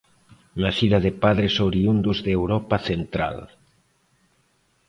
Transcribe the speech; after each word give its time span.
Nacida 0.63 0.99
de 1.05 1.11
padres 1.25 1.59
oriundos 1.69 2.17
de 2.25 2.31
Europa 2.39 2.77
central. 2.89 3.37